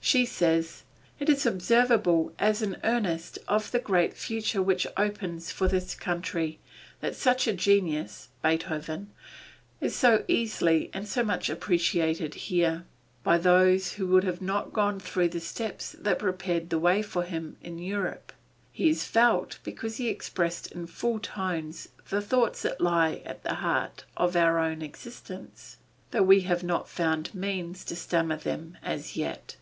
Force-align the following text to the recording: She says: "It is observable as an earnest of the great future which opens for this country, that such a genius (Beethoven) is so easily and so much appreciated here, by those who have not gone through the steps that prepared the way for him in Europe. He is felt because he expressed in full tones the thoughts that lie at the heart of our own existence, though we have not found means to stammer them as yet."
She 0.00 0.24
says: 0.24 0.84
"It 1.18 1.28
is 1.28 1.44
observable 1.46 2.32
as 2.38 2.62
an 2.62 2.76
earnest 2.84 3.40
of 3.48 3.72
the 3.72 3.80
great 3.80 4.14
future 4.16 4.62
which 4.62 4.86
opens 4.96 5.50
for 5.50 5.66
this 5.66 5.96
country, 5.96 6.60
that 7.00 7.16
such 7.16 7.48
a 7.48 7.52
genius 7.52 8.28
(Beethoven) 8.40 9.10
is 9.80 9.96
so 9.96 10.22
easily 10.28 10.90
and 10.94 11.08
so 11.08 11.24
much 11.24 11.50
appreciated 11.50 12.34
here, 12.34 12.84
by 13.24 13.36
those 13.36 13.94
who 13.94 14.14
have 14.20 14.40
not 14.40 14.72
gone 14.72 15.00
through 15.00 15.30
the 15.30 15.40
steps 15.40 15.96
that 15.98 16.20
prepared 16.20 16.70
the 16.70 16.78
way 16.78 17.02
for 17.02 17.24
him 17.24 17.56
in 17.60 17.76
Europe. 17.80 18.32
He 18.70 18.88
is 18.88 19.02
felt 19.02 19.58
because 19.64 19.96
he 19.96 20.08
expressed 20.08 20.70
in 20.70 20.86
full 20.86 21.18
tones 21.18 21.88
the 22.10 22.22
thoughts 22.22 22.62
that 22.62 22.80
lie 22.80 23.22
at 23.24 23.42
the 23.42 23.54
heart 23.54 24.04
of 24.16 24.36
our 24.36 24.60
own 24.60 24.82
existence, 24.82 25.78
though 26.12 26.22
we 26.22 26.42
have 26.42 26.62
not 26.62 26.88
found 26.88 27.34
means 27.34 27.84
to 27.86 27.96
stammer 27.96 28.36
them 28.36 28.78
as 28.84 29.16
yet." 29.16 29.56